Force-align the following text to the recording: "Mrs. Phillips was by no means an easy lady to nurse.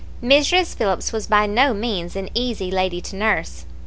"Mrs. 0.23 0.75
Phillips 0.75 1.13
was 1.13 1.27
by 1.27 1.45
no 1.45 1.75
means 1.75 2.15
an 2.15 2.29
easy 2.33 2.71
lady 2.71 3.01
to 3.01 3.15
nurse. 3.15 3.67